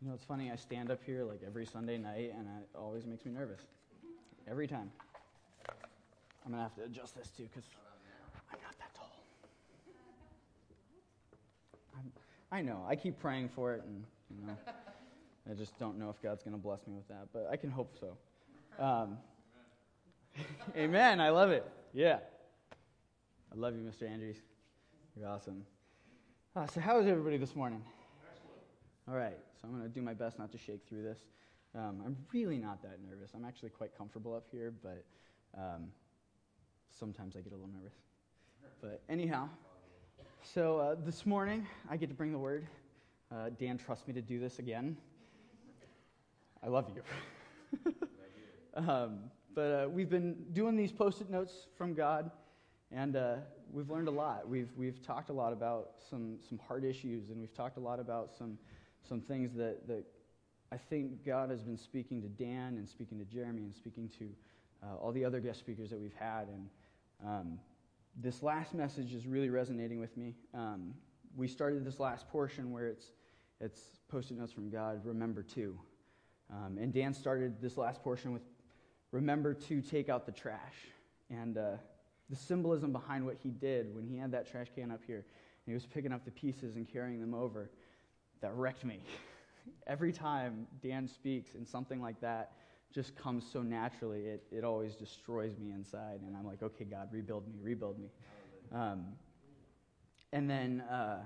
[0.00, 3.04] You know, it's funny, I stand up here like every Sunday night and it always
[3.04, 3.60] makes me nervous.
[4.50, 4.90] Every time.
[5.68, 7.68] I'm going to have to adjust this too because
[8.50, 9.14] I'm not that tall.
[11.94, 12.10] I'm,
[12.50, 12.82] I know.
[12.88, 14.02] I keep praying for it and,
[14.40, 14.56] you know,
[15.50, 17.70] I just don't know if God's going to bless me with that, but I can
[17.70, 18.16] hope so.
[18.82, 19.18] Um,
[20.76, 21.20] amen.
[21.20, 21.70] I love it.
[21.92, 22.20] Yeah.
[23.52, 24.10] I love you, Mr.
[24.10, 24.36] Andrews.
[25.14, 25.66] You're awesome.
[26.56, 27.82] Uh, so, how is everybody this morning?
[29.10, 31.18] All right, so I'm going to do my best not to shake through this.
[31.74, 33.32] Um, I'm really not that nervous.
[33.34, 35.04] I'm actually quite comfortable up here, but
[35.58, 35.88] um,
[36.96, 37.94] sometimes I get a little nervous.
[38.80, 39.48] But anyhow,
[40.44, 42.68] so uh, this morning I get to bring the word.
[43.32, 44.96] Uh, Dan trusts me to do this again.
[46.62, 47.92] I love you.
[48.76, 49.18] um,
[49.56, 52.30] but uh, we've been doing these post it notes from God,
[52.92, 53.34] and uh,
[53.72, 54.48] we've learned a lot.
[54.48, 57.98] We've, we've talked a lot about some, some hard issues, and we've talked a lot
[57.98, 58.56] about some
[59.08, 60.04] some things that, that
[60.72, 64.28] I think God has been speaking to Dan and speaking to Jeremy and speaking to
[64.82, 66.48] uh, all the other guest speakers that we've had.
[66.48, 66.68] And
[67.26, 67.58] um,
[68.16, 70.34] this last message is really resonating with me.
[70.54, 70.94] Um,
[71.36, 73.12] we started this last portion where it's,
[73.60, 75.78] it's post-it notes from God, remember to.
[76.52, 78.42] Um, and Dan started this last portion with
[79.12, 80.74] remember to take out the trash.
[81.30, 81.72] And uh,
[82.28, 85.66] the symbolism behind what he did when he had that trash can up here, and
[85.66, 87.70] he was picking up the pieces and carrying them over
[88.40, 89.00] that wrecked me.
[89.86, 92.52] Every time Dan speaks and something like that
[92.92, 96.20] just comes so naturally, it, it always destroys me inside.
[96.26, 98.08] And I'm like, okay, God, rebuild me, rebuild me.
[98.72, 99.06] Um,
[100.32, 101.22] and then, uh,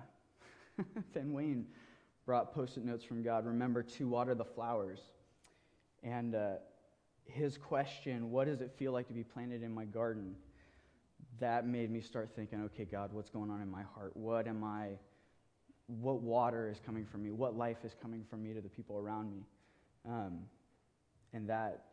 [1.15, 1.67] then Wayne
[2.27, 5.01] brought post it notes from God remember to water the flowers.
[6.03, 6.55] And uh,
[7.25, 10.35] his question, what does it feel like to be planted in my garden?
[11.41, 14.17] That made me start thinking, okay, God, what's going on in my heart?
[14.17, 14.91] What am I
[15.87, 18.99] what water is coming from me, what life is coming from me to the people
[18.99, 19.45] around me.
[20.09, 20.41] Um,
[21.33, 21.85] and that,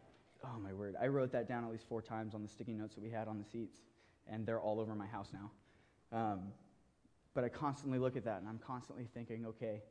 [0.44, 2.96] oh my word, I wrote that down at least four times on the sticky notes
[2.96, 3.78] that we had on the seats,
[4.28, 5.51] and they're all over my house now.
[6.18, 6.40] Um,
[7.34, 9.81] but I constantly look at that, and I'm constantly thinking, okay,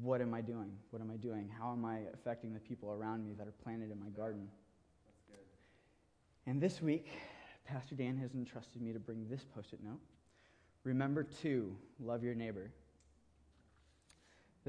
[0.00, 0.72] what am I doing?
[0.90, 1.50] What am I doing?
[1.58, 4.48] How am I affecting the people around me that are planted in my garden?
[6.46, 7.06] And this week,
[7.66, 10.00] Pastor Dan has entrusted me to bring this post it note.
[10.84, 12.70] Remember to love your neighbor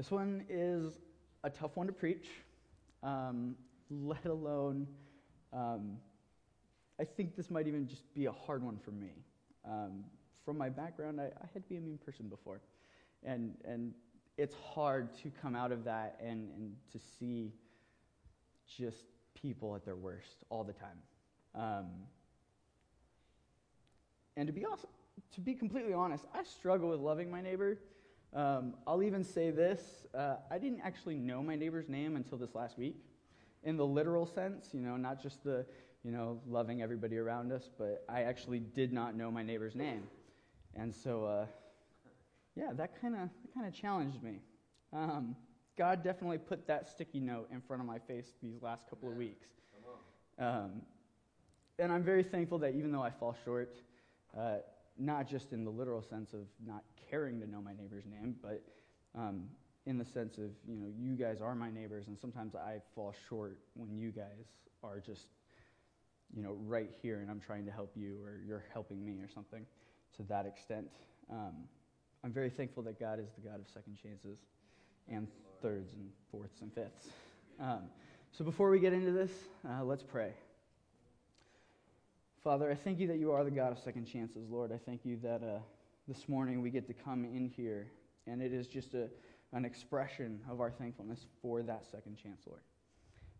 [0.02, 0.98] this one is
[1.44, 2.26] a tough one to preach,
[3.04, 3.54] um,
[3.88, 4.88] let alone,
[5.52, 5.92] um,
[6.98, 9.12] I think this might even just be a hard one for me.
[9.64, 10.02] Um,
[10.44, 12.60] from my background, I, I, had to be a mean person before.
[13.22, 13.92] And, and
[14.36, 17.52] it's hard to come out of that and, and to see
[18.66, 19.04] just
[19.40, 20.98] people at their worst all the time.
[21.54, 21.86] Um,
[24.36, 24.90] and to be, awesome,
[25.36, 27.78] to be completely honest, I struggle with loving my neighbor
[28.34, 32.54] um, I'll even say this uh, I didn't actually know my neighbor's name until this
[32.54, 32.96] last week,
[33.62, 35.64] in the literal sense, you know, not just the,
[36.04, 40.04] you know, loving everybody around us, but I actually did not know my neighbor's name.
[40.74, 41.46] And so, uh,
[42.54, 44.40] yeah, that kind of kind of challenged me.
[44.92, 45.36] Um,
[45.76, 49.16] God definitely put that sticky note in front of my face these last couple of
[49.16, 49.46] weeks.
[50.38, 50.82] Um,
[51.78, 53.74] and I'm very thankful that even though I fall short,
[54.36, 54.56] uh,
[54.98, 58.62] not just in the literal sense of not caring to know my neighbor's name, but
[59.16, 59.44] um,
[59.86, 63.14] in the sense of, you know, you guys are my neighbors, and sometimes I fall
[63.28, 64.46] short when you guys
[64.82, 65.26] are just,
[66.34, 69.28] you know, right here and I'm trying to help you or you're helping me or
[69.28, 69.66] something
[70.16, 70.88] to that extent.
[71.30, 71.54] Um,
[72.24, 74.38] I'm very thankful that God is the God of second chances
[75.08, 75.26] and
[75.60, 77.08] thirds and fourths and fifths.
[77.60, 77.82] Um,
[78.32, 79.30] so before we get into this,
[79.68, 80.32] uh, let's pray.
[82.42, 84.72] Father, I thank you that you are the God of second chances, Lord.
[84.72, 85.60] I thank you that uh,
[86.08, 87.92] this morning we get to come in here,
[88.26, 89.08] and it is just a,
[89.52, 92.62] an expression of our thankfulness for that second chance, Lord.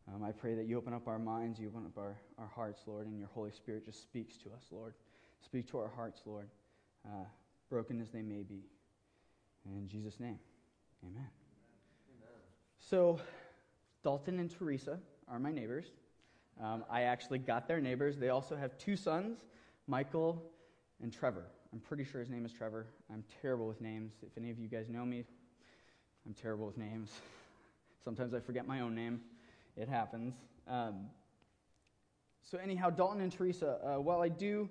[0.07, 2.83] Um, I pray that you open up our minds, you open up our, our hearts,
[2.87, 4.95] Lord, and your Holy Spirit just speaks to us, Lord.
[5.45, 6.49] Speak to our hearts, Lord,
[7.05, 7.25] uh,
[7.69, 8.63] broken as they may be.
[9.67, 10.39] In Jesus' name,
[11.03, 11.17] amen.
[11.17, 11.29] amen.
[12.79, 13.19] So,
[14.05, 15.87] Dalton and Teresa are my neighbors.
[16.61, 18.17] Um, I actually got their neighbors.
[18.17, 19.39] They also have two sons,
[19.87, 20.43] Michael
[21.03, 21.45] and Trevor.
[21.73, 22.87] I'm pretty sure his name is Trevor.
[23.11, 24.13] I'm terrible with names.
[24.23, 25.25] If any of you guys know me,
[26.27, 27.11] I'm terrible with names.
[28.05, 29.21] Sometimes I forget my own name.
[29.77, 30.35] It happens.
[30.69, 31.07] Um,
[32.43, 34.69] so, anyhow, Dalton and Teresa, uh, while I do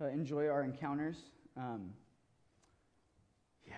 [0.00, 1.16] uh, enjoy our encounters,
[1.56, 1.90] um,
[3.66, 3.74] yeah,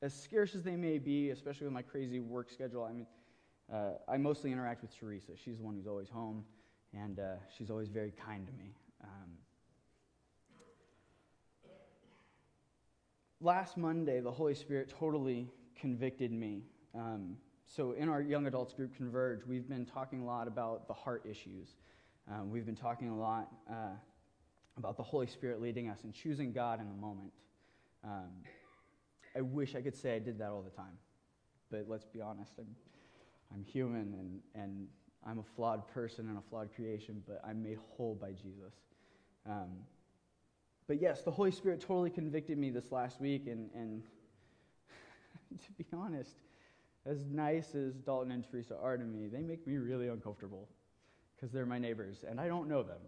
[0.00, 3.06] as scarce as they may be, especially with my crazy work schedule, I mean,
[3.72, 5.32] uh, I mostly interact with Teresa.
[5.36, 6.44] She's the one who's always home,
[6.94, 8.74] and uh, she's always very kind to me.
[9.04, 9.30] Um,
[13.40, 15.48] last Monday, the Holy Spirit totally
[15.78, 16.62] convicted me.
[16.94, 17.36] Um,
[17.66, 21.24] so, in our young adults group, Converge, we've been talking a lot about the heart
[21.28, 21.68] issues.
[22.30, 23.92] Um, we've been talking a lot uh,
[24.78, 27.32] about the Holy Spirit leading us and choosing God in the moment.
[28.02, 28.30] Um,
[29.36, 30.96] I wish I could say I did that all the time,
[31.70, 32.52] but let's be honest.
[32.58, 32.66] I'm,
[33.54, 34.86] I'm human and, and
[35.26, 38.74] I'm a flawed person and a flawed creation, but I'm made whole by Jesus.
[39.46, 39.70] Um,
[40.86, 44.02] but yes, the Holy Spirit totally convicted me this last week, and, and
[45.50, 46.36] to be honest,
[47.06, 50.68] as nice as Dalton and Teresa are to me, they make me really uncomfortable
[51.34, 52.98] because they're my neighbors and I don't know them.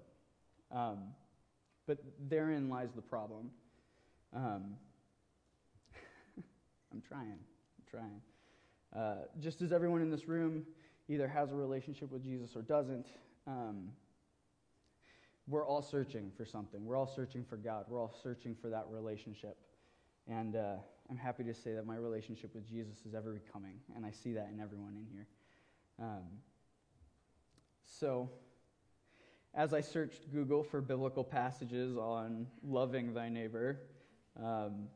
[0.72, 0.98] Um,
[1.86, 1.98] but
[2.28, 3.50] therein lies the problem.
[4.34, 4.76] Um,
[6.92, 7.32] I'm trying.
[7.32, 8.20] I'm trying.
[8.96, 10.64] Uh, just as everyone in this room
[11.08, 13.06] either has a relationship with Jesus or doesn't,
[13.46, 13.88] um,
[15.48, 16.84] we're all searching for something.
[16.84, 17.86] We're all searching for God.
[17.88, 19.56] We're all searching for that relationship.
[20.28, 20.76] And uh,
[21.08, 24.32] I'm happy to say that my relationship with Jesus is ever becoming, and I see
[24.34, 25.26] that in everyone in here.
[26.00, 26.22] Um,
[27.84, 28.30] so,
[29.54, 33.80] as I searched Google for biblical passages on loving thy neighbor,
[34.40, 34.86] um,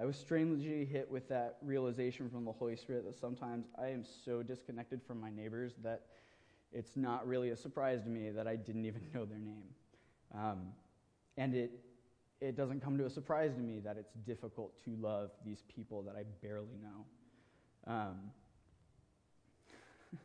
[0.00, 4.04] I was strangely hit with that realization from the Holy Spirit that sometimes I am
[4.24, 6.06] so disconnected from my neighbors that
[6.72, 9.68] it's not really a surprise to me that I didn't even know their name.
[10.34, 10.68] Um,
[11.36, 11.72] and it,
[12.40, 16.02] it doesn't come to a surprise to me that it's difficult to love these people
[16.02, 17.92] that I barely know.
[17.92, 18.16] Um,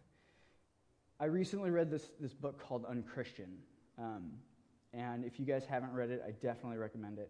[1.19, 3.57] I recently read this, this book called Unchristian.
[3.99, 4.31] Um,
[4.93, 7.29] and if you guys haven't read it, I definitely recommend it.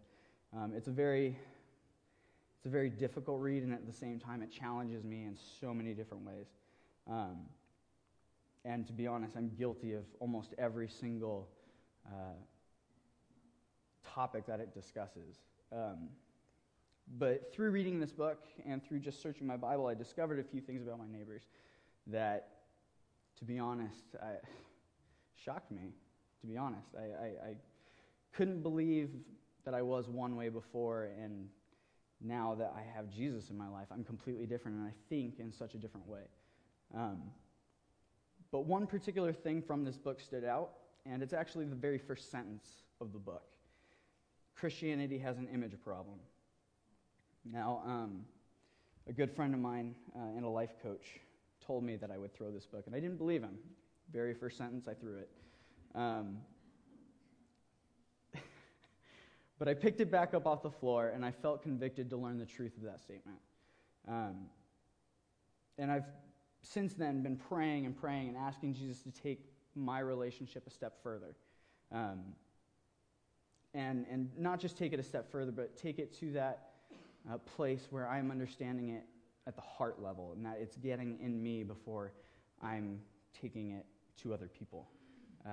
[0.56, 1.36] Um, it's, a very,
[2.58, 5.72] it's a very difficult read, and at the same time, it challenges me in so
[5.72, 6.46] many different ways.
[7.08, 7.36] Um,
[8.64, 11.48] and to be honest, I'm guilty of almost every single
[12.04, 12.34] uh,
[14.12, 15.36] topic that it discusses.
[15.72, 16.08] Um,
[17.16, 20.60] but through reading this book and through just searching my Bible, I discovered a few
[20.60, 21.42] things about my neighbors
[22.08, 22.48] that,
[23.38, 24.32] to be honest, I,
[25.36, 25.92] shocked me.
[26.40, 27.54] To be honest, I, I, I
[28.32, 29.10] couldn't believe
[29.64, 31.48] that I was one way before, and
[32.20, 35.52] now that I have Jesus in my life, I'm completely different, and I think in
[35.52, 36.22] such a different way.
[36.94, 37.22] Um,
[38.50, 40.70] but one particular thing from this book stood out,
[41.06, 43.44] and it's actually the very first sentence of the book.
[44.56, 46.18] Christianity has an image problem.
[47.44, 48.24] Now, um,
[49.06, 51.20] a good friend of mine uh, and a life coach
[51.64, 53.58] told me that I would throw this book, and I didn't believe him.
[54.12, 55.30] Very first sentence, I threw it.
[55.94, 56.38] Um,
[59.58, 62.38] but I picked it back up off the floor, and I felt convicted to learn
[62.38, 63.38] the truth of that statement.
[64.06, 64.46] Um,
[65.78, 66.06] and I've
[66.62, 69.40] since then been praying and praying and asking Jesus to take
[69.74, 71.36] my relationship a step further.
[71.92, 72.20] Um,
[73.74, 76.70] and, and not just take it a step further, but take it to that
[77.30, 79.04] uh, place where I'm understanding it
[79.46, 82.12] at the heart level and that it's getting in me before
[82.62, 82.98] I'm
[83.40, 83.86] taking it
[84.22, 84.88] to other people.
[85.46, 85.50] Uh,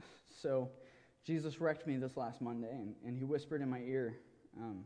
[0.40, 0.70] so
[1.24, 4.18] Jesus wrecked me this last Monday, and, and he whispered in my ear,
[4.58, 4.84] um,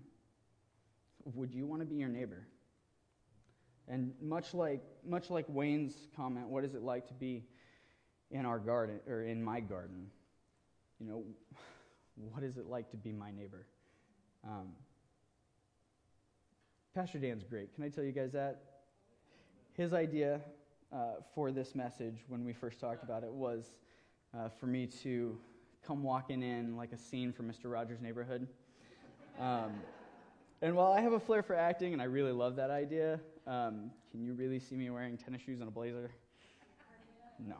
[1.34, 2.46] Would you want to be your neighbor?
[3.88, 7.44] And much like, much like Wayne's comment, what is it like to be
[8.30, 10.06] in our garden, or in my garden?
[11.00, 11.24] You know,
[12.32, 13.66] what is it like to be my neighbor?
[14.44, 14.68] Um,
[16.94, 17.74] Pastor Dan's great.
[17.74, 18.62] Can I tell you guys that?
[19.72, 20.40] His idea
[20.92, 23.74] uh, for this message when we first talked about it was
[24.36, 25.38] uh, for me to
[25.88, 27.72] come walking in like a scene from Mr.
[27.72, 28.46] Rogers' Neighborhood.
[29.40, 29.72] Um,
[30.60, 33.90] and while I have a flair for acting and I really love that idea, um,
[34.10, 36.10] can you really see me wearing tennis shoes and a blazer?
[37.38, 37.56] No.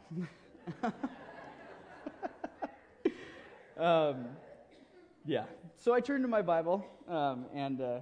[3.83, 4.27] um,
[5.25, 5.45] yeah.
[5.79, 8.01] So I turned to my Bible um, and uh,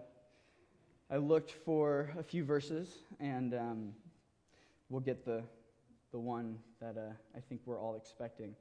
[1.08, 2.88] I looked for a few verses,
[3.20, 3.92] and um,
[4.88, 5.44] we'll get the,
[6.10, 8.56] the one that uh, I think we're all expecting,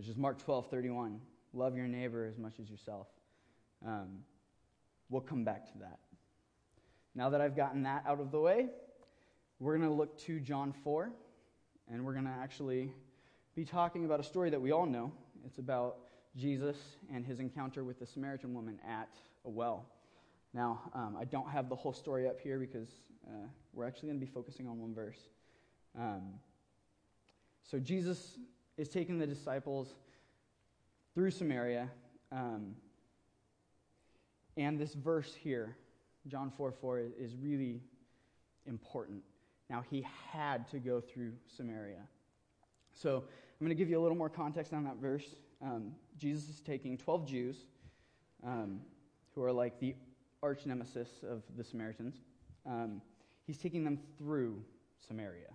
[0.00, 1.20] which is Mark 12 31.
[1.52, 3.06] Love your neighbor as much as yourself.
[3.86, 4.20] Um,
[5.10, 5.98] we'll come back to that.
[7.14, 8.68] Now that I've gotten that out of the way,
[9.58, 11.10] we're going to look to John 4,
[11.92, 12.90] and we're going to actually
[13.54, 15.12] be talking about a story that we all know.
[15.44, 15.96] It's about
[16.34, 16.78] Jesus
[17.12, 19.10] and his encounter with the Samaritan woman at
[19.44, 19.84] a well.
[20.54, 22.88] Now, um, I don't have the whole story up here because
[23.28, 25.18] uh, we're actually going to be focusing on one verse.
[25.94, 26.22] Um,
[27.70, 28.38] so, Jesus
[28.76, 29.94] is taking the disciples
[31.14, 31.90] through Samaria.
[32.32, 32.74] Um,
[34.56, 35.76] and this verse here,
[36.28, 37.80] John 4 4, is really
[38.66, 39.22] important.
[39.68, 42.02] Now, he had to go through Samaria.
[42.92, 45.36] So, I'm going to give you a little more context on that verse.
[45.62, 47.56] Um, Jesus is taking 12 Jews
[48.44, 48.80] um,
[49.34, 49.94] who are like the
[50.42, 52.16] arch nemesis of the Samaritans.
[52.66, 53.02] Um,
[53.46, 54.62] he's taking them through
[55.06, 55.50] Samaria.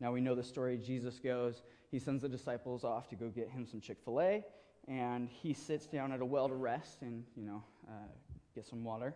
[0.00, 0.78] Now we know the story.
[0.78, 4.44] Jesus goes, he sends the disciples off to go get him some Chick fil A,
[4.88, 8.08] and he sits down at a well to rest and, you know, uh,
[8.54, 9.14] get some water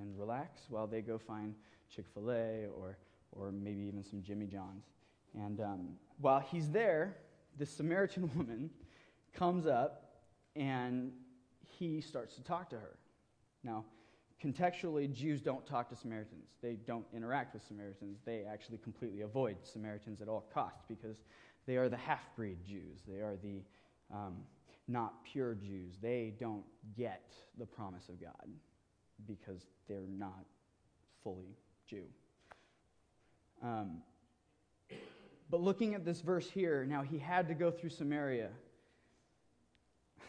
[0.00, 1.54] and relax while they go find
[1.94, 2.96] Chick fil A or,
[3.32, 4.84] or maybe even some Jimmy John's.
[5.34, 7.16] And um, while he's there,
[7.58, 8.70] this Samaritan woman
[9.32, 10.22] comes up
[10.56, 11.12] and
[11.78, 12.96] he starts to talk to her.
[13.62, 13.84] Now,
[14.42, 16.48] contextually, Jews don't talk to Samaritans.
[16.62, 18.20] They don't interact with Samaritans.
[18.24, 21.22] They actually completely avoid Samaritans at all costs because
[21.66, 23.00] they are the half breed Jews.
[23.06, 23.62] They are the
[24.12, 24.36] um,
[24.88, 25.94] not pure Jews.
[26.00, 26.64] They don't
[26.96, 28.48] get the promise of God
[29.26, 30.44] because they're not
[31.22, 31.56] fully
[31.88, 32.04] Jew.
[33.62, 33.98] Um,
[35.50, 38.48] but looking at this verse here, now he had to go through Samaria.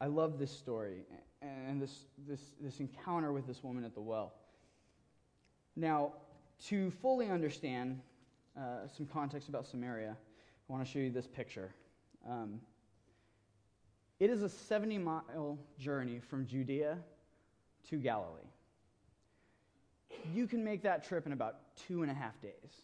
[0.00, 1.04] I love this story
[1.42, 4.32] and this, this, this encounter with this woman at the well.
[5.76, 6.12] Now,
[6.68, 8.00] to fully understand
[8.56, 10.16] uh, some context about Samaria,
[10.68, 11.70] I want to show you this picture.
[12.28, 12.60] Um,
[14.18, 16.98] it is a 70 mile journey from Judea
[17.90, 18.40] to Galilee.
[20.34, 22.82] You can make that trip in about two and a half days.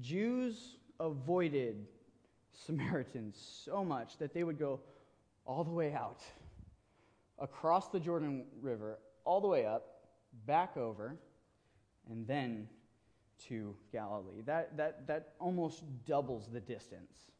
[0.00, 1.86] Jews avoided
[2.66, 4.80] Samaritans so much that they would go
[5.44, 6.20] all the way out,
[7.38, 10.04] across the Jordan River, all the way up,
[10.46, 11.16] back over,
[12.10, 12.68] and then
[13.48, 14.42] to Galilee.
[14.44, 17.30] That, that, that almost doubles the distance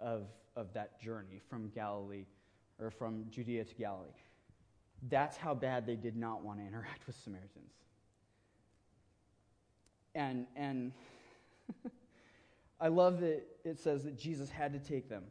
[0.00, 0.26] of,
[0.56, 2.26] of that journey from Galilee,
[2.80, 4.08] or from Judea to Galilee.
[5.08, 7.72] That's how bad they did not want to interact with Samaritans.
[10.14, 10.92] And, and
[12.80, 15.24] I love that it says that Jesus had to take them.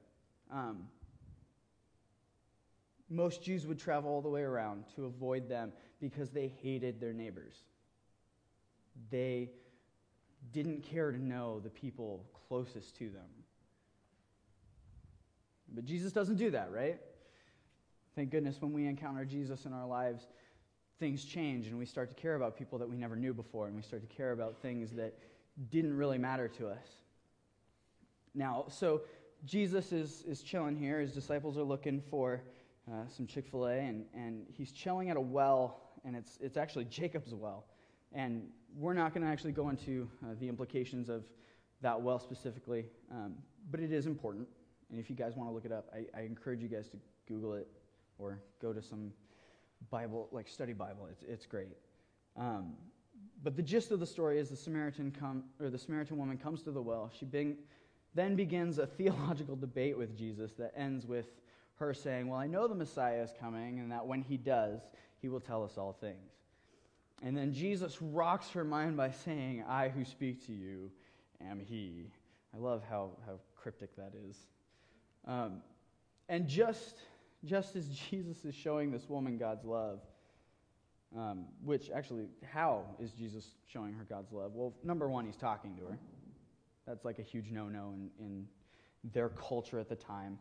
[0.52, 0.88] Um,
[3.12, 7.14] most Jews would travel all the way around to avoid them because they hated their
[7.14, 7.54] neighbors.
[9.10, 9.52] They
[10.54, 13.28] didn't care to know the people closest to them.
[15.74, 17.00] But Jesus doesn't do that, right?
[18.16, 20.28] Thank goodness when we encounter Jesus in our lives,
[21.00, 23.76] things change and we start to care about people that we never knew before and
[23.76, 25.18] we start to care about things that
[25.70, 26.88] didn't really matter to us.
[28.34, 29.02] Now, so
[29.46, 31.00] Jesus is, is chilling here.
[31.00, 32.42] His disciples are looking for
[32.90, 36.58] uh, some Chick fil A, and, and he's chilling at a well, and it's, it's
[36.58, 37.66] actually Jacob's well.
[38.14, 38.44] And
[38.76, 41.24] we're not going to actually go into uh, the implications of
[41.82, 43.36] that well specifically, um,
[43.70, 44.48] but it is important.
[44.90, 46.98] And if you guys want to look it up, I, I, encourage you guys to
[47.28, 47.68] Google it
[48.18, 49.12] or go to some
[49.90, 51.08] Bible, like study Bible.
[51.10, 51.78] It's, it's great.
[52.38, 52.74] Um,
[53.44, 56.62] but the gist of the story is the Samaritan come, or the Samaritan woman comes
[56.64, 57.12] to the well.
[57.18, 57.58] She bing,
[58.14, 61.28] then begins a theological debate with Jesus that ends with
[61.82, 64.80] her saying, Well, I know the Messiah is coming, and that when he does,
[65.22, 66.32] he will tell us all things.
[67.22, 70.90] And then Jesus rocks her mind by saying, I who speak to you
[71.48, 72.08] am he.
[72.54, 74.38] I love how, how cryptic that is.
[75.28, 75.62] Um,
[76.30, 76.98] and just,
[77.46, 80.00] just as Jesus is showing this woman God's love,
[81.16, 84.54] um, which actually, how is Jesus showing her God's love?
[84.56, 85.98] Well, number one, he's talking to her.
[86.88, 88.48] That's like a huge no no in, in
[89.14, 90.40] their culture at the time.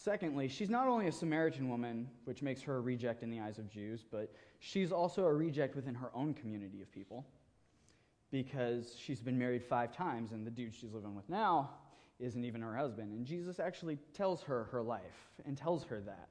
[0.00, 3.58] Secondly, she's not only a Samaritan woman, which makes her a reject in the eyes
[3.58, 7.26] of Jews, but she's also a reject within her own community of people
[8.30, 11.70] because she's been married five times, and the dude she's living with now
[12.20, 13.10] isn't even her husband.
[13.10, 16.28] And Jesus actually tells her her life and tells her that.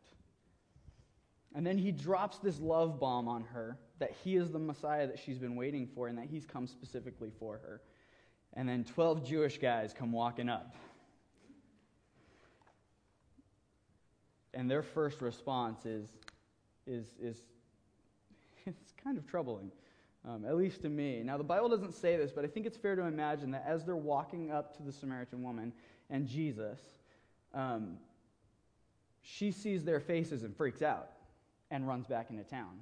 [1.54, 5.20] And then he drops this love bomb on her that he is the Messiah that
[5.20, 7.82] she's been waiting for and that he's come specifically for her.
[8.54, 10.74] And then 12 Jewish guys come walking up
[14.58, 16.10] and their first response is,
[16.88, 17.38] is, is
[18.66, 19.72] it's kind of troubling,
[20.28, 21.22] um, at least to me.
[21.24, 23.86] Now, the Bible doesn't say this, but I think it's fair to imagine that as
[23.86, 25.72] they're walking up to the Samaritan woman
[26.10, 26.80] and Jesus,
[27.54, 27.98] um,
[29.22, 31.12] she sees their faces and freaks out
[31.70, 32.80] and runs back into town.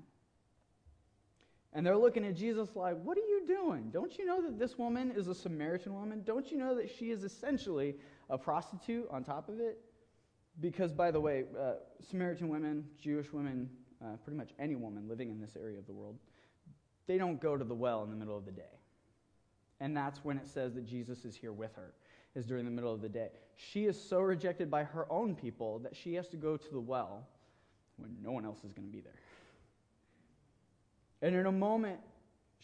[1.74, 3.90] And they're looking at Jesus like, What are you doing?
[3.92, 6.24] Don't you know that this woman is a Samaritan woman?
[6.26, 7.96] Don't you know that she is essentially
[8.30, 9.82] a prostitute on top of it?
[10.62, 11.74] Because, by the way, uh,
[12.10, 13.70] Samaritan women, Jewish women,
[14.02, 16.18] uh, pretty much any woman living in this area of the world,
[17.08, 18.64] they don't go to the well in the middle of the day.
[19.80, 21.94] And that's when it says that Jesus is here with her,
[22.36, 23.30] is during the middle of the day.
[23.58, 26.80] She is so rejected by her own people that she has to go to the
[26.80, 27.28] well
[27.98, 29.14] when no one else is going to be there.
[31.22, 32.00] And in a moment,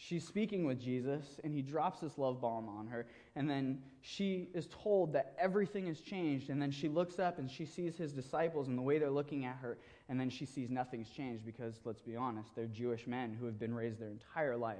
[0.08, 3.06] she's speaking with Jesus, and he drops this love bomb on her.
[3.36, 6.50] And then she is told that everything has changed.
[6.50, 9.44] And then she looks up and she sees his disciples and the way they're looking
[9.44, 9.78] at her.
[10.08, 13.58] And then she sees nothing's changed because, let's be honest, they're Jewish men who have
[13.58, 14.78] been raised their entire life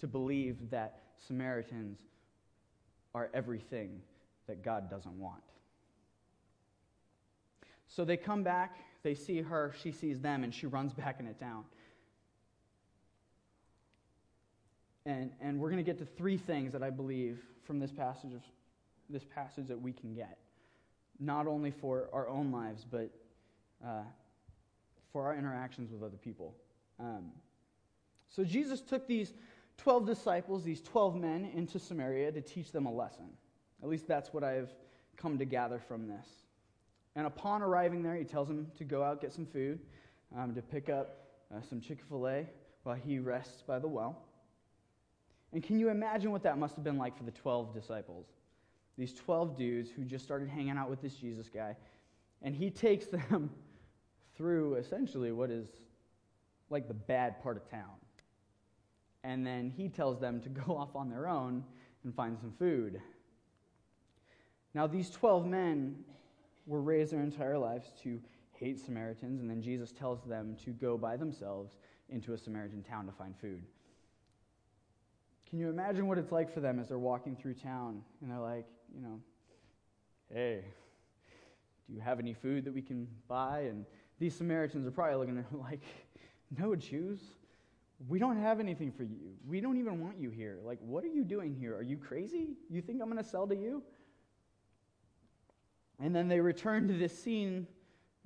[0.00, 2.00] to believe that Samaritans
[3.14, 4.00] are everything
[4.48, 5.42] that God doesn't want.
[7.88, 11.32] So they come back, they see her, she sees them, and she runs back into
[11.34, 11.64] town.
[15.06, 18.34] And, and we're going to get to three things that I believe from this passage,
[18.34, 18.42] of,
[19.08, 20.36] this passage that we can get,
[21.20, 23.08] not only for our own lives, but
[23.84, 24.02] uh,
[25.12, 26.54] for our interactions with other people.
[26.98, 27.30] Um,
[28.28, 29.32] so Jesus took these
[29.78, 33.28] 12 disciples, these 12 men, into Samaria to teach them a lesson.
[33.84, 34.74] At least that's what I've
[35.16, 36.26] come to gather from this.
[37.14, 39.78] And upon arriving there, he tells them to go out, get some food,
[40.36, 42.46] um, to pick up uh, some Chick fil A
[42.82, 44.24] while he rests by the well.
[45.56, 48.26] And can you imagine what that must have been like for the 12 disciples?
[48.98, 51.74] These 12 dudes who just started hanging out with this Jesus guy.
[52.42, 53.48] And he takes them
[54.36, 55.68] through essentially what is
[56.68, 57.94] like the bad part of town.
[59.24, 61.64] And then he tells them to go off on their own
[62.04, 63.00] and find some food.
[64.74, 65.96] Now, these 12 men
[66.66, 68.20] were raised their entire lives to
[68.52, 71.78] hate Samaritans, and then Jesus tells them to go by themselves
[72.10, 73.62] into a Samaritan town to find food.
[75.48, 78.38] Can you imagine what it's like for them as they're walking through town and they're
[78.38, 79.20] like, you know,
[80.32, 80.64] hey,
[81.86, 83.60] do you have any food that we can buy?
[83.60, 83.84] And
[84.18, 85.82] these Samaritans are probably looking at them like,
[86.58, 87.20] no, Jews,
[88.08, 89.34] we don't have anything for you.
[89.46, 90.58] We don't even want you here.
[90.64, 91.76] Like, what are you doing here?
[91.76, 92.56] Are you crazy?
[92.68, 93.82] You think I'm going to sell to you?
[95.98, 97.66] And then they return to this scene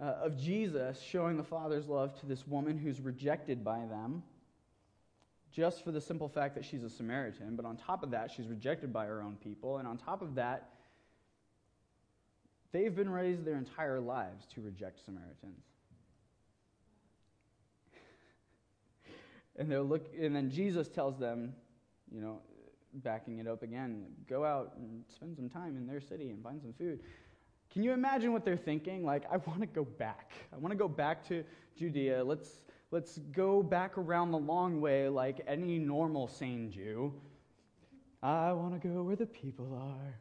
[0.01, 4.23] uh, of Jesus showing the Father's love to this woman who's rejected by them
[5.53, 7.57] just for the simple fact that she's a Samaritan.
[7.57, 9.79] But on top of that, she's rejected by her own people.
[9.79, 10.71] And on top of that,
[12.73, 15.65] they've been raised their entire lives to reject Samaritans.
[19.59, 21.53] and they're look, and then Jesus tells them,
[22.13, 22.41] you know,
[22.95, 26.61] backing it up again, go out and spend some time in their city and find
[26.61, 27.01] some food.
[27.73, 29.05] Can you imagine what they're thinking?
[29.05, 30.33] Like, I want to go back.
[30.53, 31.45] I want to go back to
[31.77, 32.25] Judea.
[32.25, 37.13] Let's, let's go back around the long way like any normal sane Jew.
[38.23, 40.15] I want to go where the people are.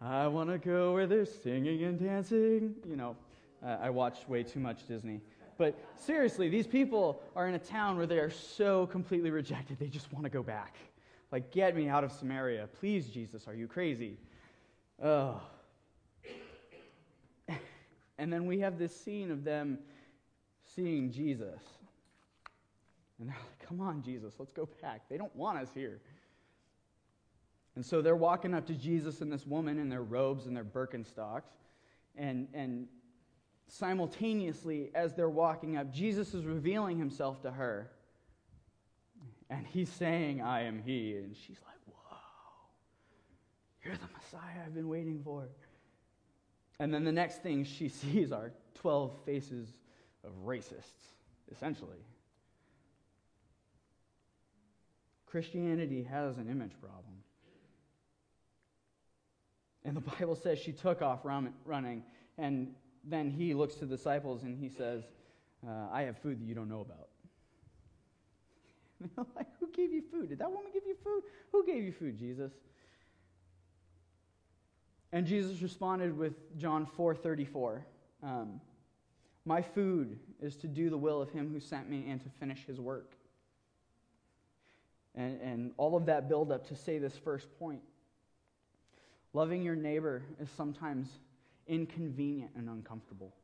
[0.00, 2.74] I want to go where they're singing and dancing.
[2.88, 3.16] You know,
[3.62, 5.20] I watch way too much Disney.
[5.58, 9.88] But seriously, these people are in a town where they are so completely rejected, they
[9.88, 10.76] just want to go back.
[11.30, 12.68] Like, get me out of Samaria.
[12.80, 14.16] Please, Jesus, are you crazy?
[15.02, 15.40] Oh.
[18.18, 19.78] And then we have this scene of them
[20.74, 21.60] seeing Jesus.
[23.20, 25.02] And they're like, come on, Jesus, let's go back.
[25.10, 26.00] They don't want us here.
[27.76, 30.64] And so they're walking up to Jesus and this woman in their robes and their
[30.64, 31.50] Birkenstocks.
[32.16, 32.88] And, and
[33.68, 37.90] simultaneously, as they're walking up, Jesus is revealing himself to her.
[39.50, 41.16] And he's saying, I am he.
[41.16, 42.16] And she's like, Whoa,
[43.84, 45.48] you're the Messiah I've been waiting for.
[46.78, 49.68] And then the next thing she sees are 12 faces
[50.24, 51.14] of racists,
[51.52, 51.98] essentially.
[55.30, 57.14] Christianity has an image problem.
[59.84, 62.02] And the Bible says she took off running,
[62.36, 65.04] and then he looks to the disciples and he says,
[65.66, 67.08] uh, I have food that you don't know about.
[69.36, 70.28] like, who gave you food?
[70.28, 71.22] Did that woman give you food?
[71.52, 72.52] Who gave you food, Jesus?
[75.12, 77.82] And Jesus responded with John 4:34.
[78.22, 78.60] Um,
[79.44, 82.64] My food is to do the will of him who sent me and to finish
[82.66, 83.16] his work.
[85.14, 87.80] And, and all of that build up to say this first point.
[89.32, 91.08] Loving your neighbor is sometimes
[91.66, 93.34] inconvenient and uncomfortable.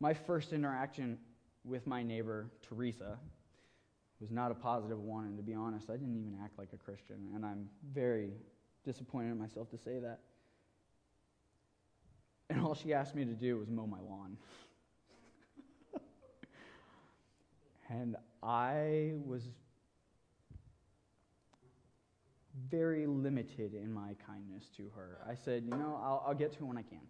[0.00, 1.18] My first interaction
[1.64, 3.18] with my neighbor, Teresa,
[4.20, 5.26] was not a positive one.
[5.26, 7.28] And to be honest, I didn't even act like a Christian.
[7.34, 8.30] And I'm very
[8.84, 10.20] disappointed in myself to say that.
[12.48, 14.36] And all she asked me to do was mow my lawn.
[17.88, 19.48] and I was
[22.70, 25.18] very limited in my kindness to her.
[25.28, 27.00] I said, you know, I'll, I'll get to it when I can.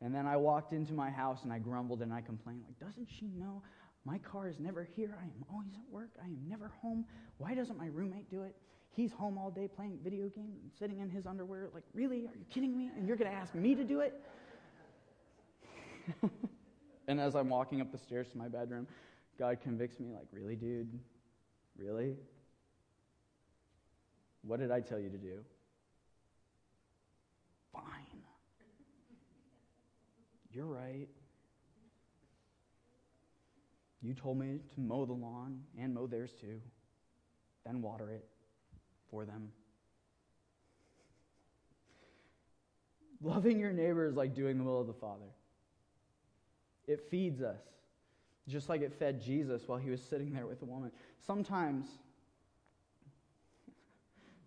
[0.00, 3.08] And then I walked into my house and I grumbled and I complained, like, doesn't
[3.18, 3.62] she know
[4.04, 5.16] my car is never here?
[5.20, 6.10] I am always at work.
[6.22, 7.04] I am never home.
[7.38, 8.54] Why doesn't my roommate do it?
[8.90, 11.68] He's home all day playing video games and sitting in his underwear.
[11.74, 12.18] Like, really?
[12.26, 12.90] Are you kidding me?
[12.96, 14.20] And you're going to ask me to do it?
[17.08, 18.86] and as I'm walking up the stairs to my bedroom,
[19.38, 20.98] God convicts me, like, really, dude?
[21.78, 22.16] Really?
[24.42, 25.38] What did I tell you to do?
[27.72, 28.22] Fine.
[30.52, 31.08] You're right.
[34.00, 36.60] You told me to mow the lawn and mow theirs too,
[37.64, 38.24] then water it
[39.10, 39.50] for them.
[43.20, 45.26] Loving your neighbor is like doing the will of the Father.
[46.86, 47.60] It feeds us,
[48.48, 50.90] just like it fed Jesus while he was sitting there with the woman.
[51.26, 51.86] Sometimes,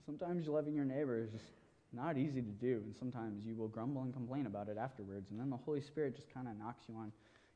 [0.05, 1.45] sometimes loving your neighbor is just
[1.91, 5.39] not easy to do, and sometimes you will grumble and complain about it afterwards, and
[5.39, 7.11] then the Holy Spirit just kind of knocks you on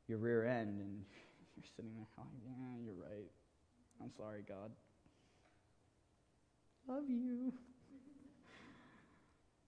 [0.08, 1.06] your rear end, and
[1.56, 3.30] you're sitting there like, yeah, you're right.
[4.02, 4.72] I'm sorry, God.
[6.88, 7.54] Love you.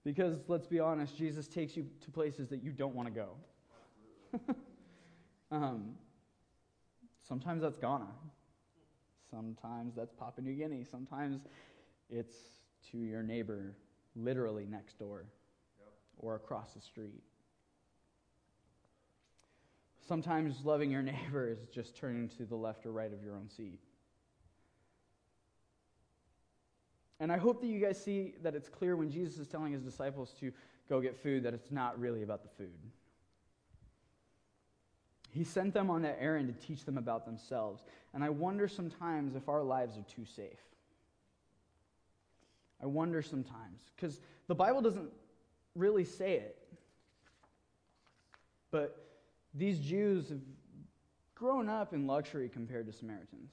[0.04, 4.54] because let's be honest, Jesus takes you to places that you don't want to go.
[5.50, 5.94] um,
[7.26, 8.08] sometimes that's Ghana.
[9.30, 10.84] Sometimes that's Papua New Guinea.
[10.88, 11.40] Sometimes
[12.08, 12.36] it's
[12.90, 13.74] to your neighbor,
[14.14, 15.24] literally next door
[15.78, 15.88] yep.
[16.18, 17.22] or across the street.
[20.06, 23.48] Sometimes loving your neighbor is just turning to the left or right of your own
[23.48, 23.80] seat.
[27.18, 29.82] And I hope that you guys see that it's clear when Jesus is telling his
[29.82, 30.52] disciples to
[30.88, 32.76] go get food that it's not really about the food.
[35.36, 37.84] He sent them on that errand to teach them about themselves.
[38.14, 40.60] And I wonder sometimes if our lives are too safe.
[42.82, 45.10] I wonder sometimes, because the Bible doesn't
[45.74, 46.56] really say it.
[48.70, 48.96] But
[49.54, 50.40] these Jews have
[51.34, 53.50] grown up in luxury compared to Samaritans.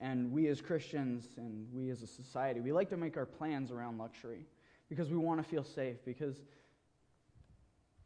[0.00, 3.70] And we as Christians and we as a society, we like to make our plans
[3.70, 4.46] around luxury
[4.88, 6.36] because we want to feel safe, because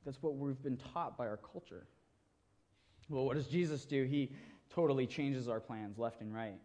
[0.05, 1.87] that's what we've been taught by our culture.
[3.09, 4.05] Well, what does Jesus do?
[4.05, 4.33] He
[4.75, 6.59] totally changes our plans left and right.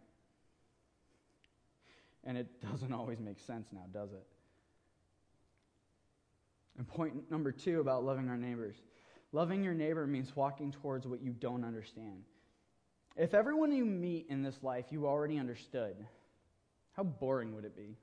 [2.24, 4.26] And it doesn't always make sense now, does it?
[6.78, 8.76] And point number two about loving our neighbors
[9.32, 12.24] loving your neighbor means walking towards what you don't understand.
[13.16, 15.96] If everyone you meet in this life you already understood,
[16.92, 17.96] how boring would it be?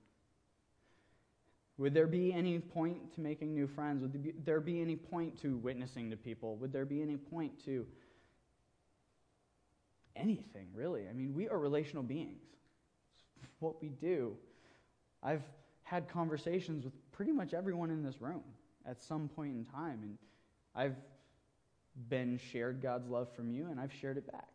[1.78, 4.02] Would there be any point to making new friends?
[4.02, 6.56] Would there be any point to witnessing to people?
[6.58, 7.86] Would there be any point to
[10.16, 11.08] anything, really?
[11.08, 12.42] I mean, we are relational beings.
[13.44, 14.36] It's what we do.
[15.22, 15.44] I've
[15.84, 18.44] had conversations with pretty much everyone in this room
[18.86, 20.18] at some point in time, and
[20.76, 20.96] I've
[22.10, 24.50] been shared God's love from you, and I've shared it back.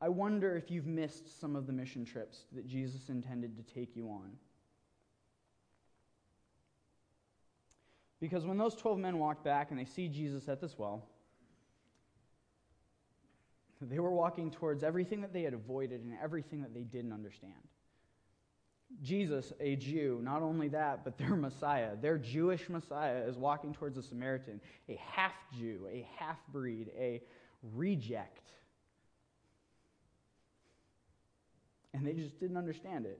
[0.00, 3.96] I wonder if you've missed some of the mission trips that Jesus intended to take
[3.96, 4.30] you on.
[8.20, 11.04] Because when those 12 men walked back and they see Jesus at this well,
[13.80, 17.54] they were walking towards everything that they had avoided and everything that they didn't understand.
[19.02, 23.98] Jesus, a Jew, not only that, but their Messiah, their Jewish Messiah, is walking towards
[23.98, 27.20] a Samaritan, a half Jew, a half breed, a
[27.74, 28.52] reject
[31.98, 33.18] and they just didn't understand it.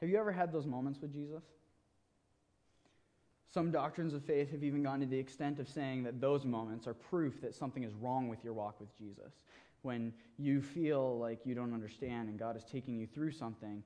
[0.00, 1.42] Have you ever had those moments with Jesus?
[3.52, 6.86] Some doctrines of faith have even gone to the extent of saying that those moments
[6.86, 9.32] are proof that something is wrong with your walk with Jesus.
[9.82, 13.82] When you feel like you don't understand and God is taking you through something,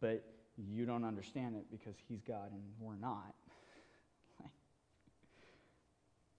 [0.00, 0.22] but
[0.56, 3.34] you don't understand it because He's God and we're not.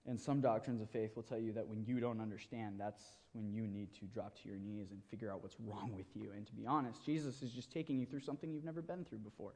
[0.08, 3.02] And some doctrines of faith will tell you that when you don't understand, that's
[3.34, 6.30] when you need to drop to your knees and figure out what's wrong with you.
[6.34, 9.18] And to be honest, Jesus is just taking you through something you've never been through
[9.18, 9.52] before.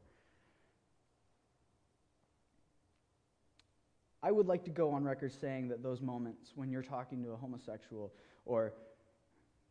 [4.22, 7.30] I would like to go on record saying that those moments when you're talking to
[7.30, 8.12] a homosexual
[8.44, 8.74] or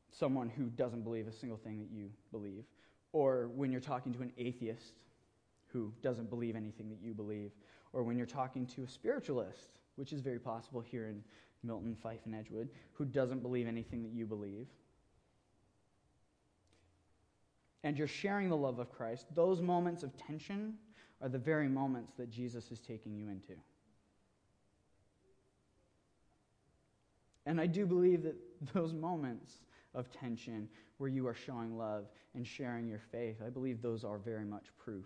[0.10, 2.63] someone who doesn't believe a single thing that you believe,
[3.13, 4.96] or when you're talking to an atheist
[5.67, 7.52] who doesn't believe anything that you believe,
[7.94, 9.70] or when you're talking to a spiritualist
[10.01, 11.23] which is very possible here in
[11.61, 14.65] Milton, Fife, and Edgewood, who doesn't believe anything that you believe.
[17.83, 20.73] And you're sharing the love of Christ, those moments of tension
[21.21, 23.53] are the very moments that Jesus is taking you into.
[27.45, 28.37] And I do believe that
[28.73, 29.53] those moments
[29.93, 34.17] of tension where you are showing love and sharing your faith, I believe those are
[34.17, 35.05] very much proof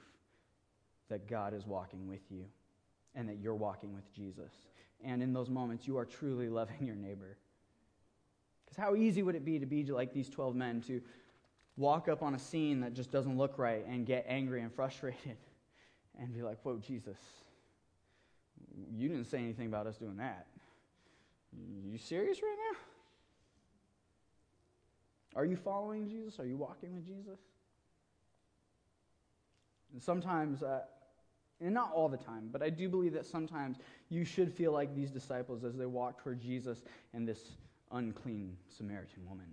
[1.10, 2.46] that God is walking with you
[3.14, 4.54] and that you're walking with Jesus
[5.04, 7.38] and in those moments you are truly loving your neighbor.
[8.66, 11.02] Because how easy would it be to be like these 12 men to
[11.78, 15.38] walk up on a scene that just doesn't look right and get angry and frustrated
[16.20, 17.18] and be like, whoa, Jesus,
[18.96, 20.48] You didn't say anything about us doing that.
[21.86, 22.78] You serious right now?
[25.36, 26.40] Are you following Jesus?
[26.40, 27.40] Are you walking with Jesus?
[29.94, 30.82] And sometimes, uh,
[31.62, 33.78] and not all the time, but I do believe that sometimes
[34.10, 37.40] you should feel like these disciples as they walk toward Jesus and this
[37.92, 39.48] unclean Samaritan woman.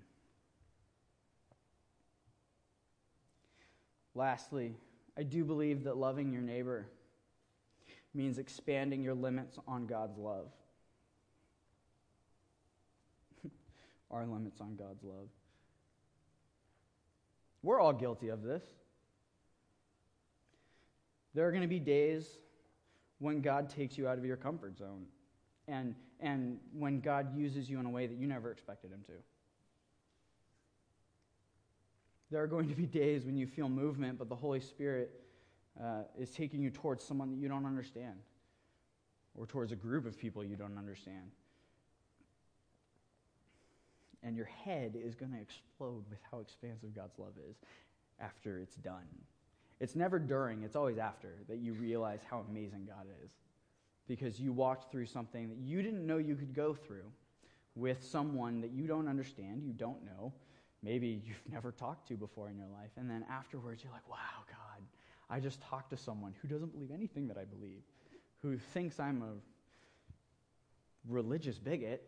[4.15, 4.75] Lastly,
[5.17, 6.87] I do believe that loving your neighbor
[8.15, 10.49] means expanding your limits on God's love.
[14.11, 15.29] Our limits on God's love.
[17.63, 18.63] We're all guilty of this.
[21.35, 22.39] There are going to be days
[23.19, 25.07] when God takes you out of your comfort zone
[25.69, 29.13] and, and when God uses you in a way that you never expected Him to.
[32.31, 35.11] There are going to be days when you feel movement, but the Holy Spirit
[35.81, 38.17] uh, is taking you towards someone that you don't understand
[39.35, 41.31] or towards a group of people you don't understand.
[44.23, 47.57] And your head is going to explode with how expansive God's love is
[48.21, 49.09] after it's done.
[49.83, 53.31] It's never during, it's always after that you realize how amazing God is.
[54.07, 57.11] Because you walked through something that you didn't know you could go through
[57.75, 60.33] with someone that you don't understand, you don't know,
[60.85, 62.91] maybe you've never talked to before in your life.
[62.97, 64.83] And then afterwards, you're like, wow, God,
[65.29, 67.83] I just talked to someone who doesn't believe anything that I believe,
[68.41, 69.33] who thinks I'm a
[71.13, 72.05] religious bigot,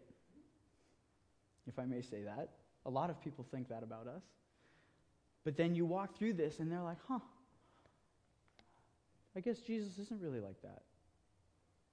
[1.66, 2.50] if I may say that.
[2.86, 4.22] A lot of people think that about us.
[5.42, 7.18] But then you walk through this and they're like, huh,
[9.36, 10.82] I guess Jesus isn't really like that.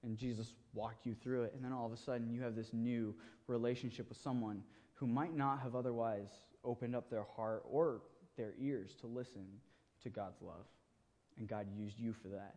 [0.04, 2.72] And Jesus walked you through it, and then all of a sudden you have this
[2.72, 3.14] new
[3.46, 4.62] relationship with someone
[4.94, 6.28] who might not have otherwise
[6.64, 8.02] opened up their heart or
[8.36, 9.46] their ears to listen
[10.02, 10.66] to God's love.
[11.38, 12.56] And God used you for that.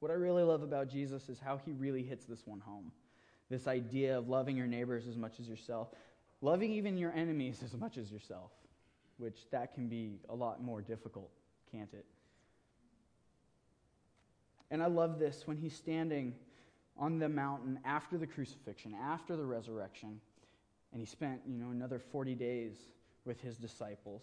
[0.00, 2.90] What I really love about Jesus is how he really hits this one home.
[3.50, 5.88] This idea of loving your neighbors as much as yourself,
[6.40, 8.50] loving even your enemies as much as yourself
[9.18, 11.30] which that can be a lot more difficult,
[11.70, 12.04] can't it?
[14.70, 16.34] And I love this when he's standing
[16.98, 20.20] on the mountain after the crucifixion, after the resurrection,
[20.92, 22.76] and he spent, you know, another 40 days
[23.24, 24.22] with his disciples.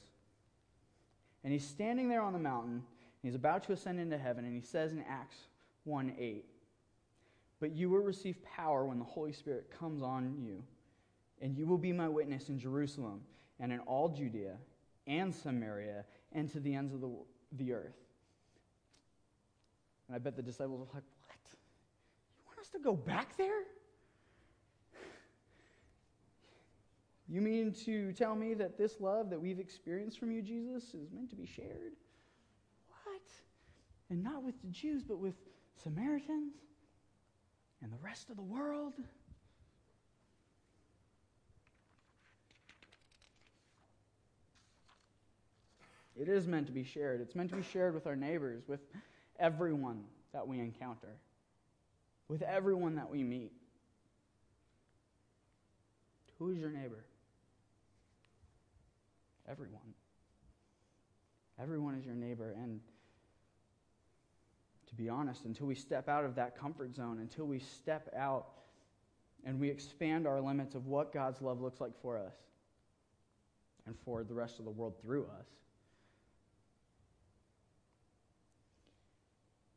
[1.44, 2.84] And he's standing there on the mountain, and
[3.24, 5.38] he's about to ascend into heaven, and he says in Acts
[5.86, 6.46] 1 8,
[7.60, 10.64] But you will receive power when the Holy Spirit comes on you,
[11.42, 13.22] and you will be my witness in Jerusalem
[13.60, 14.56] and in all Judea
[15.10, 17.10] and Samaria and to the ends of the,
[17.54, 17.98] the earth.
[20.08, 21.40] And I bet the disciples were like, What?
[22.38, 23.64] You want us to go back there?
[27.32, 31.12] You mean to tell me that this love that we've experienced from you, Jesus, is
[31.12, 31.94] meant to be shared?
[33.04, 33.22] What?
[34.10, 35.36] And not with the Jews, but with
[35.84, 36.56] Samaritans
[37.84, 38.94] and the rest of the world?
[46.20, 47.22] It is meant to be shared.
[47.22, 48.82] It's meant to be shared with our neighbors, with
[49.40, 50.04] everyone
[50.34, 51.16] that we encounter,
[52.28, 53.54] with everyone that we meet.
[56.38, 57.06] Who is your neighbor?
[59.50, 59.94] Everyone.
[61.62, 62.54] Everyone is your neighbor.
[62.56, 62.82] And
[64.88, 68.48] to be honest, until we step out of that comfort zone, until we step out
[69.46, 72.36] and we expand our limits of what God's love looks like for us
[73.86, 75.48] and for the rest of the world through us,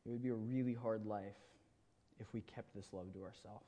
[0.05, 1.37] It would be a really hard life
[2.21, 3.67] if we kept this love to ourselves.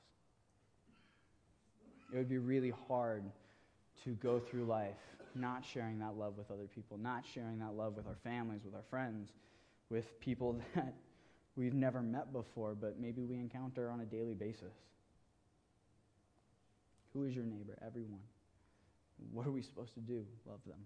[2.13, 3.25] It would be really hard
[4.05, 4.97] to go through life
[5.35, 8.75] not sharing that love with other people, not sharing that love with our families, with
[8.75, 9.31] our friends,
[9.91, 10.95] with people that
[11.57, 14.75] we've never met before, but maybe we encounter on a daily basis.
[17.13, 17.79] Who is your neighbor?
[17.85, 18.21] Everyone.
[19.33, 20.25] What are we supposed to do?
[20.47, 20.79] Love them.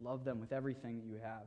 [0.00, 1.46] Love them with everything that you have.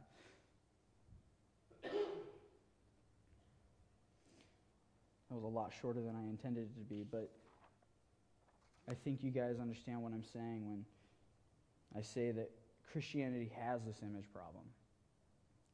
[5.29, 7.29] That was a lot shorter than I intended it to be, but
[8.89, 10.85] I think you guys understand what I'm saying when
[11.95, 12.49] I say that
[12.91, 14.63] Christianity has this image problem.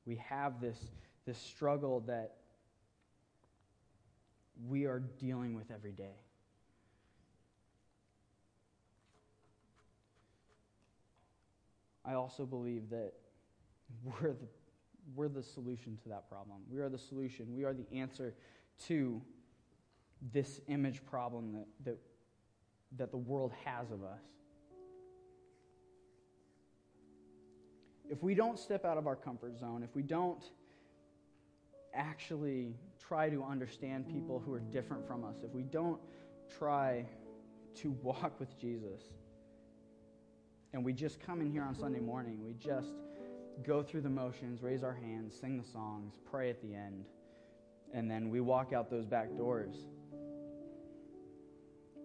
[0.06, 0.80] We have this,
[1.26, 2.36] this struggle that
[4.68, 6.16] we are dealing with every day.
[12.06, 13.14] I also believe that
[14.04, 14.48] we're the,
[15.16, 16.58] we're the solution to that problem.
[16.70, 17.56] We are the solution.
[17.56, 18.34] We are the answer
[18.88, 19.22] to
[20.32, 21.98] this image problem that, that,
[22.98, 24.22] that the world has of us.
[28.10, 30.44] If we don't step out of our comfort zone, if we don't
[31.94, 36.00] actually try to understand people who are different from us, if we don't
[36.58, 37.06] try
[37.76, 39.02] to walk with Jesus,
[40.74, 42.94] and we just come in here on Sunday morning, we just
[43.66, 47.06] go through the motions, raise our hands, sing the songs, pray at the end,
[47.94, 49.76] and then we walk out those back doors.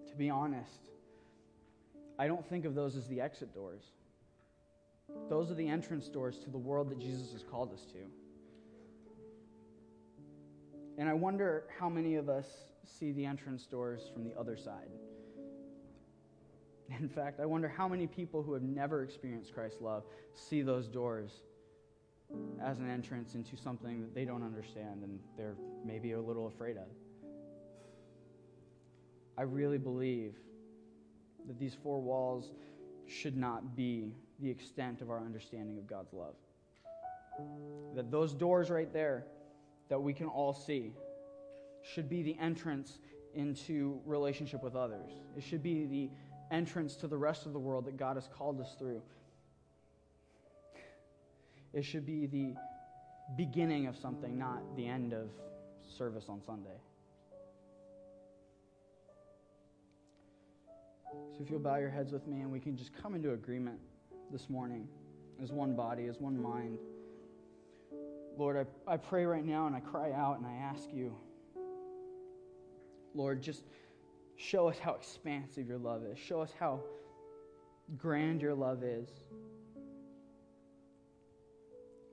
[0.08, 0.88] To be honest,
[2.18, 3.82] I don't think of those as the exit doors.
[5.28, 7.98] Those are the entrance doors to the world that Jesus has called us to.
[10.98, 12.46] And I wonder how many of us
[12.84, 14.88] see the entrance doors from the other side.
[16.98, 20.88] In fact, I wonder how many people who have never experienced Christ's love see those
[20.88, 21.42] doors
[22.62, 26.76] as an entrance into something that they don't understand and they're maybe a little afraid
[26.76, 26.86] of.
[29.38, 30.34] I really believe
[31.46, 32.50] that these four walls
[33.06, 36.34] should not be the extent of our understanding of God's love.
[37.94, 39.26] That those doors right there
[39.88, 40.92] that we can all see
[41.82, 42.98] should be the entrance
[43.34, 45.10] into relationship with others.
[45.36, 46.10] It should be the
[46.50, 49.02] entrance to the rest of the world that God has called us through.
[51.72, 52.54] It should be the
[53.36, 55.28] beginning of something, not the end of
[55.86, 56.80] service on Sunday.
[61.12, 63.78] So if you'll bow your heads with me and we can just come into agreement
[64.30, 64.88] this morning
[65.42, 66.78] as one body, as one mind.
[68.36, 71.16] Lord, I, I pray right now and I cry out and I ask you,
[73.14, 73.64] Lord, just
[74.36, 76.18] show us how expansive your love is.
[76.18, 76.80] Show us how
[77.96, 79.08] grand your love is.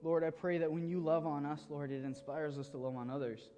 [0.03, 2.95] Lord, I pray that when you love on us, Lord, it inspires us to love
[2.95, 3.49] on others.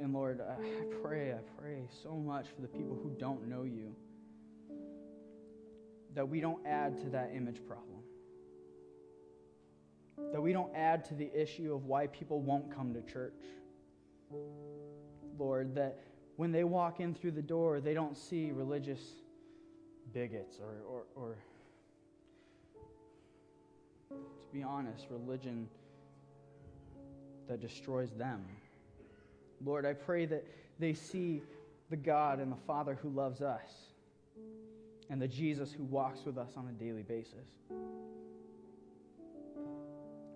[0.00, 0.56] And Lord, I
[1.02, 3.94] pray, I pray so much for the people who don't know you
[6.14, 7.98] that we don't add to that image problem.
[10.32, 13.44] That we don't add to the issue of why people won't come to church.
[15.38, 16.00] Lord, that
[16.36, 19.00] when they walk in through the door, they don't see religious
[20.14, 21.36] bigots or, or, or
[24.10, 25.68] to be honest, religion
[27.46, 28.44] that destroys them.
[29.64, 30.44] Lord, I pray that
[30.78, 31.42] they see
[31.90, 33.70] the God and the Father who loves us
[35.08, 37.48] and the Jesus who walks with us on a daily basis.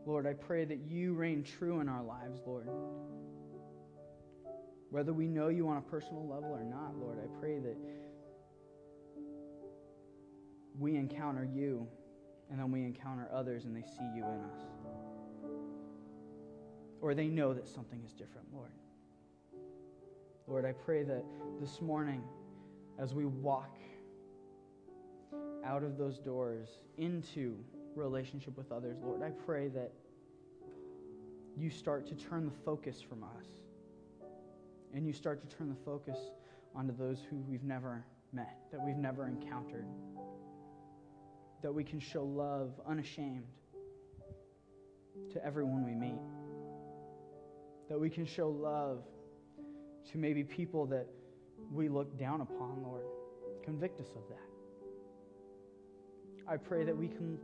[0.06, 2.68] Lord, I pray that you reign true in our lives, Lord.
[4.90, 7.76] Whether we know you on a personal level or not, Lord, I pray that
[10.78, 11.86] we encounter you
[12.50, 14.60] and then we encounter others and they see you in us.
[17.00, 18.70] Or they know that something is different, Lord.
[20.50, 21.24] Lord, I pray that
[21.60, 22.24] this morning,
[22.98, 23.78] as we walk
[25.64, 27.56] out of those doors into
[27.94, 29.92] relationship with others, Lord, I pray that
[31.56, 33.46] you start to turn the focus from us
[34.92, 36.18] and you start to turn the focus
[36.74, 39.86] onto those who we've never met, that we've never encountered,
[41.62, 43.46] that we can show love unashamed
[45.32, 46.20] to everyone we meet,
[47.88, 49.04] that we can show love
[50.10, 51.06] to maybe people that
[51.72, 53.04] we look down upon, Lord.
[53.64, 54.50] Convict us of that.
[56.48, 57.38] I pray that we can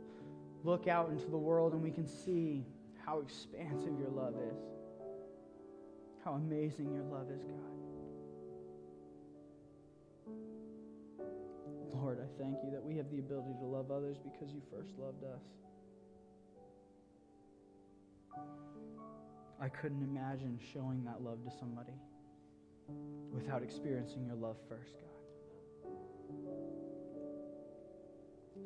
[0.63, 2.65] look out into the world and we can see
[3.05, 4.59] how expansive your love is,
[6.25, 7.77] how amazing your love is, God.
[11.93, 14.97] Lord, I thank you that we have the ability to love others because you first
[14.97, 15.43] loved us.
[19.59, 21.93] I couldn't imagine showing that love to somebody
[23.33, 25.03] without experiencing your love first, God.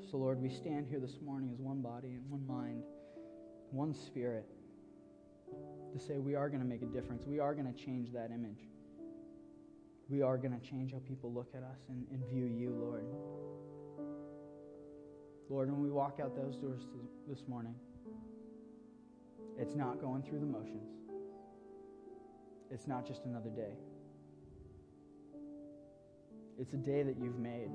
[0.10, 2.84] So, Lord, we stand here this morning as one body and one mind,
[3.72, 4.46] one spirit,
[5.94, 7.26] to say we are going to make a difference.
[7.26, 8.70] We are going to change that image.
[10.10, 13.06] We are going to change how people look at us and, and view you, Lord.
[15.50, 16.82] Lord, when we walk out those doors
[17.28, 17.76] this morning,
[19.58, 20.90] it's not going through the motions.
[22.70, 23.74] It's not just another day.
[26.62, 27.72] It's a day that you've made.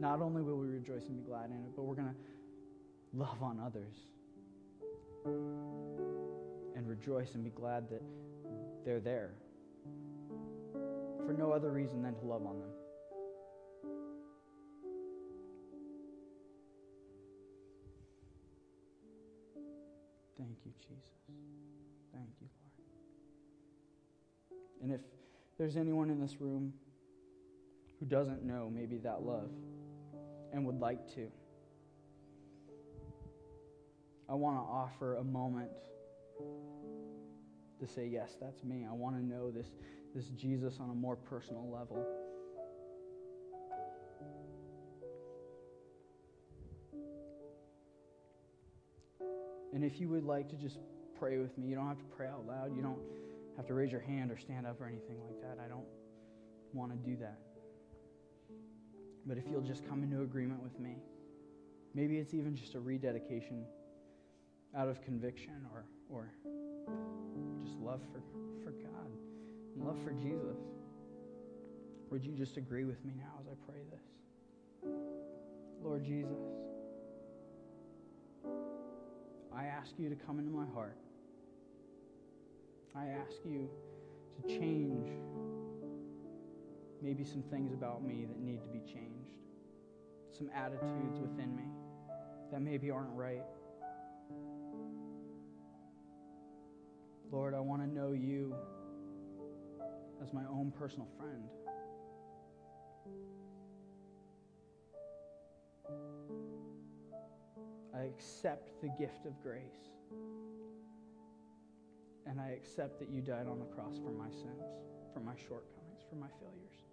[0.00, 2.14] Not only will we rejoice and be glad in it, but we're going to
[3.16, 3.94] love on others
[6.74, 8.02] and rejoice and be glad that
[8.84, 9.30] they're there
[11.24, 12.70] for no other reason than to love on them.
[20.36, 21.12] Thank you, Jesus.
[22.12, 22.48] Thank you,
[24.50, 24.82] Lord.
[24.82, 25.00] And if
[25.58, 26.72] there's anyone in this room
[28.00, 29.50] who doesn't know maybe that love
[30.52, 31.30] and would like to,
[34.28, 35.70] I want to offer a moment
[37.80, 38.86] To say, yes, that's me.
[38.88, 39.68] I want to know this,
[40.14, 42.06] this Jesus on a more personal level.
[49.72, 50.78] And if you would like to just
[51.18, 52.76] pray with me, you don't have to pray out loud.
[52.76, 53.00] You don't
[53.56, 55.58] have to raise your hand or stand up or anything like that.
[55.64, 55.86] I don't
[56.74, 57.38] want to do that.
[59.26, 60.96] But if you'll just come into agreement with me,
[61.94, 63.64] maybe it's even just a rededication
[64.76, 66.30] out of conviction or, or
[67.64, 68.22] just love for,
[68.64, 69.10] for God
[69.74, 70.58] and love for Jesus.
[72.10, 74.90] Would you just agree with me now as I pray this?
[75.82, 76.38] Lord Jesus,
[79.54, 80.96] I ask you to come into my heart.
[82.96, 83.68] I ask you
[84.36, 85.08] to change
[87.02, 89.30] maybe some things about me that need to be changed,
[90.30, 91.64] some attitudes within me
[92.50, 93.44] that maybe aren't right.
[97.30, 98.54] Lord, I want to know you
[100.22, 101.48] as my own personal friend.
[107.94, 109.62] I accept the gift of grace.
[112.26, 114.62] And I accept that you died on the cross for my sins,
[115.12, 116.89] for my shortcomings, for my failures.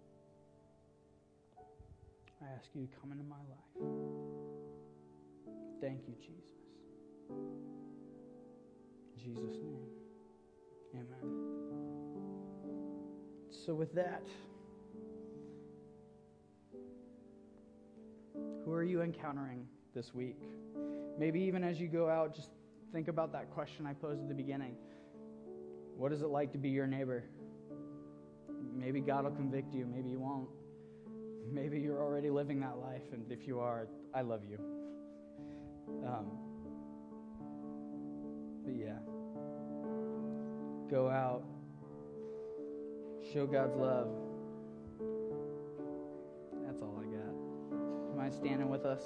[2.42, 3.68] I ask you to come into my life.
[5.80, 6.58] Thank you, Jesus.
[9.16, 9.88] In Jesus' name.
[10.94, 11.48] Amen.
[13.50, 14.22] So, with that,
[18.64, 20.42] who are you encountering this week?
[21.18, 22.50] Maybe even as you go out, just
[22.92, 24.76] think about that question I posed at the beginning.
[25.96, 27.24] What is it like to be your neighbor?
[28.74, 30.48] Maybe God will convict you, maybe He won't.
[31.50, 34.58] Maybe you're already living that life, and if you are, I love you.
[36.06, 36.26] Um,
[38.64, 38.98] but yeah,
[40.90, 41.44] go out,
[43.32, 44.08] show God's love.
[46.66, 47.34] That's all I got.
[48.14, 49.02] Am I standing with us?